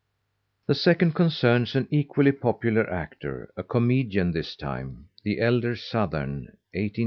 The 0.65 0.73
second 0.73 1.13
concerns 1.13 1.75
an 1.75 1.87
equally 1.91 2.31
popular 2.31 2.89
actor, 2.91 3.53
a 3.55 3.61
comedian 3.61 4.31
this 4.31 4.55
time, 4.55 5.09
the 5.21 5.39
elder 5.39 5.75
Sothern 5.75 6.49
(1826 6.49 6.57
1881). 6.73 6.95